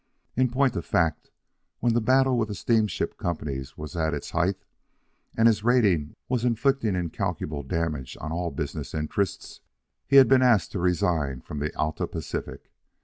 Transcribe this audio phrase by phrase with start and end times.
[0.35, 1.29] In point of fact,
[1.79, 4.65] when the battle with the steamship companies was at its height
[5.37, 9.61] and his raid was inflicting incalculable damage on all business interests,
[10.07, 12.71] he had been asked to resign from the Alta Pacific.